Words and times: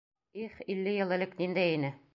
Их 0.43 0.55
илле 0.75 0.95
йыл 0.95 1.15
элек 1.19 1.39
ниндәй 1.43 1.77
ине... 1.81 1.95